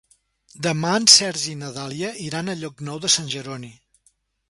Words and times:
Demà 0.67 0.93
en 1.01 1.05
Sergi 1.17 1.53
i 1.53 1.59
na 1.61 1.71
Dàlia 1.77 2.11
iran 2.31 2.49
a 2.49 2.59
Llocnou 2.65 3.07
de 3.07 3.15
Sant 3.19 3.33
Jeroni. 3.37 3.75